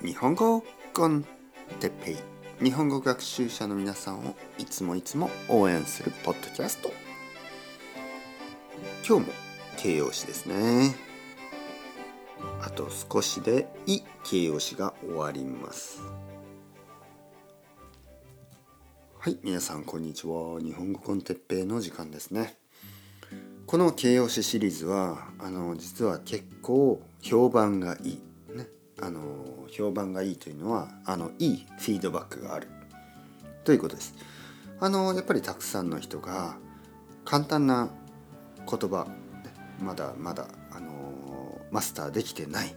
[0.00, 0.62] 日本語
[0.94, 1.24] コン
[1.80, 2.16] テペイ。
[2.64, 6.92] 日本語学習者の皆さんをいつもいつも応援するポッドキャスト。
[9.04, 9.32] 今日も
[9.76, 10.94] 形容詞ですね。
[12.62, 16.00] あと少しで「い」形容詞が終わります。
[19.18, 20.60] はい皆さんこんにちは。
[20.60, 22.56] 日本語コンテッペイの時間ですね。
[23.66, 28.27] この形容詞シリーズはあの実は結構評判がいい。
[29.00, 32.68] あの評判がいいというのはあのいいフィードバックがある
[33.64, 34.14] ということです。
[34.80, 36.56] あのやっぱりたくさんの人が
[37.24, 37.90] 簡単な
[38.68, 39.08] 言葉
[39.80, 42.74] まだまだあのマスターできてない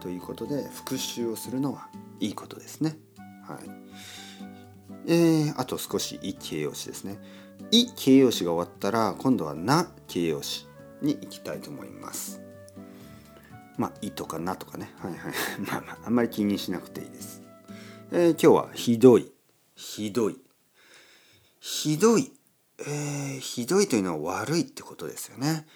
[0.00, 1.88] ということで復習をするのは
[2.20, 2.96] いいことですね。
[3.46, 3.90] はい。
[5.06, 7.18] えー、あと少し「い」形容詞ですね。
[7.70, 10.66] 「い」形容詞が終わったら今度は「な」形容詞
[11.02, 12.40] に行きたいと思います。
[13.76, 15.34] まあ「い」とか「な」とかねはいはい
[15.66, 17.42] まあまああんまり気にしなくていいです。
[18.12, 19.30] えー、今日は「ひどい」
[19.76, 20.38] ひどい
[21.60, 22.32] ひどい
[22.86, 25.66] えー、ひどいというのは悪いってことですよね。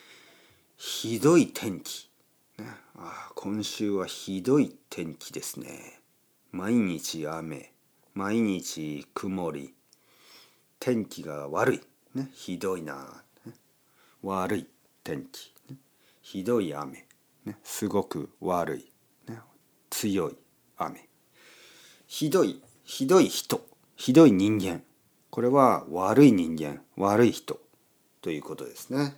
[0.77, 2.11] ひどい天気。
[2.59, 6.01] ね、あ今週はひどい天気ですね。
[6.51, 7.73] 毎日雨。
[8.15, 9.75] 毎日曇り。
[10.81, 11.81] 天気が悪い。
[12.15, 13.23] ね、ひどいな。
[14.23, 14.67] 悪い
[15.03, 15.53] 天気。
[16.23, 17.07] ひどい雨。
[17.45, 18.93] ね、すごく悪い、
[19.31, 19.39] ね、
[19.91, 20.37] 強い
[20.77, 21.09] 雨。
[22.07, 24.83] ひどいひどい人ひどい人間。
[25.31, 27.59] これは悪い人間悪い人
[28.23, 29.17] ということですね。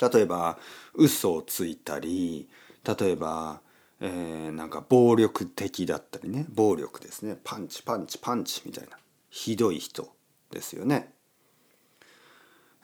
[0.00, 0.58] 例えば
[0.94, 2.48] 嘘をついたり
[2.84, 3.60] 例えば、
[4.00, 7.36] えー、なんか暴力的だったりね暴力ですね。
[7.44, 8.96] パンチパンチパンチみたいな。
[9.30, 10.08] ひどい人
[10.50, 11.12] ですよね。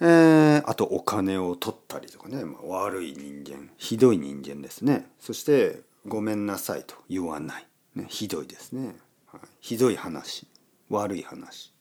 [0.00, 5.06] えー、あとお金を取ったりとかね、まあ、悪い人間ひどい人間ですね。
[5.18, 10.46] そしてごめんなさいと言わない、ね、ひどいですね、はい、ひどい話。
[10.90, 11.72] 悪い話。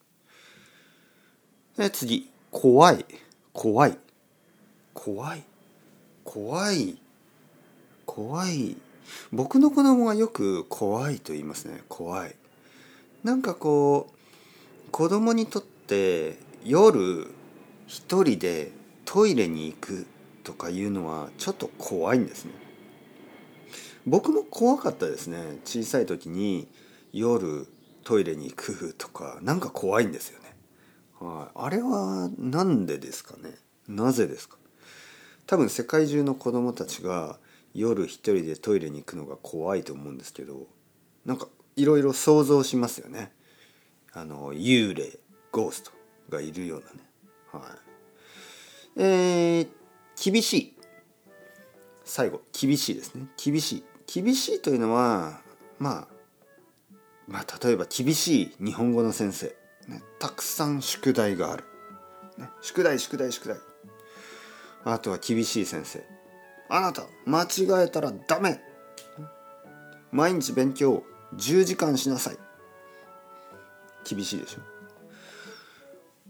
[1.78, 2.30] え次。
[2.52, 3.06] 怖い。
[3.54, 3.98] 怖い。
[4.94, 5.44] 怖い。
[6.24, 6.98] 怖い。
[8.06, 8.78] 怖い。
[9.32, 11.84] 僕の子供はよく怖いと言いますね。
[11.88, 12.36] 怖い。
[13.24, 17.28] なんかこう子供にとって夜
[17.88, 18.72] 一人で
[19.06, 20.06] トイレに行く
[20.44, 22.52] とかいうのはちょっと怖いんですね。
[24.06, 26.68] 僕も怖かったですね小さい時に
[27.12, 27.68] 夜
[28.04, 30.56] トイレに行くとかなんか怖いんですよね。
[31.20, 33.56] はい、あれは何でですかね？
[33.88, 34.58] なぜですか？
[35.46, 37.38] 多分世界中の子供たちが
[37.74, 40.68] 夜一人でトイレに行くのが怖いと思うんですけど
[41.26, 43.32] なんかいろいろ想像しますよね。
[44.14, 45.20] あの幽霊
[45.52, 45.92] ゴースト
[46.30, 47.07] がいるようなね
[47.52, 49.02] はい。
[49.02, 49.68] えー、
[50.32, 50.78] 厳しい。
[52.04, 53.28] 最後、厳しいですね。
[53.44, 53.84] 厳しい。
[54.08, 55.42] 厳しいというのは、
[55.80, 56.18] まあ、
[57.28, 59.48] まあ、例えば厳しい日本語の先生。
[59.88, 61.66] ね、たくさん宿題がある。
[62.38, 63.58] ね、宿題、宿題、宿題。
[64.86, 66.04] あとは厳しい先生。
[66.70, 68.62] あなた、間違えたらダメ。
[70.12, 71.04] 毎日勉強
[71.36, 72.38] 10時間しなさい。
[74.06, 74.77] 厳しいでしょ。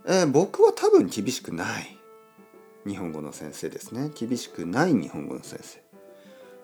[0.09, 1.97] えー、僕は多分厳しくない。
[2.87, 4.09] 日本語の先生ですね。
[4.17, 5.83] 厳しくない日本語の先生、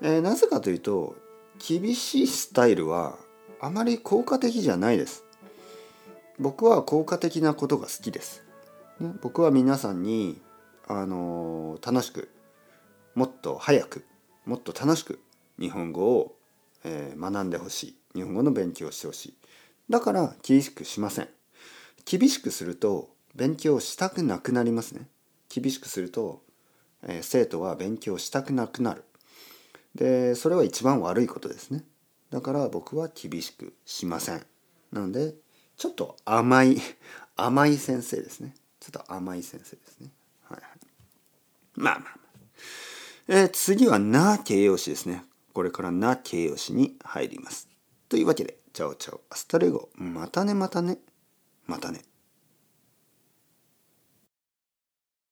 [0.01, 1.17] えー、なぜかというと
[1.59, 3.17] 厳しいスタイルは
[3.59, 5.25] あまり効果的じゃないです。
[6.39, 8.43] 僕は効果的なことが好きです、
[8.99, 10.41] ね、僕は皆さんに
[10.87, 12.29] あのー、楽しく
[13.13, 14.05] もっと早く
[14.45, 15.19] もっと楽しく
[15.59, 16.35] 日本語を、
[16.85, 17.95] えー、学んでほしい。
[18.15, 19.33] 日本語の勉強をしてほしい。
[19.89, 21.27] だから厳しくしません。
[22.05, 25.07] 厳しくすると勉強したくなくなりますね。
[25.49, 26.41] 厳しくすると、
[27.03, 29.03] えー、生徒は勉強したくなくなる。
[29.95, 31.83] でそれは一番悪いことですね。
[32.31, 34.45] だから僕は厳しくしません。
[34.91, 35.35] なので
[35.77, 36.81] ちょっと甘い
[37.35, 38.55] 甘い先生ですね。
[38.79, 40.11] ちょっと甘い先生ですね。
[40.43, 40.72] はいはい。
[41.75, 42.19] まあまあまあ、
[43.27, 45.23] えー、次はな形容詞ですね。
[45.53, 47.67] これからな形容詞に入ります。
[48.09, 50.99] というわけで chao chao hasta luego またねまたね
[51.66, 52.02] またね。